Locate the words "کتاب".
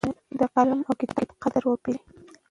1.01-1.27